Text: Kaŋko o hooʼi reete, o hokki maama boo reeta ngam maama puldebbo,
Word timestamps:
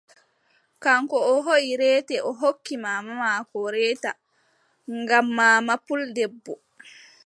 Kaŋko 0.83 1.17
o 1.31 1.33
hooʼi 1.45 1.71
reete, 1.81 2.15
o 2.29 2.31
hokki 2.41 2.75
maama 2.83 3.31
boo 3.49 3.67
reeta 3.75 4.11
ngam 5.01 5.27
maama 5.37 5.73
puldebbo, 5.85 6.53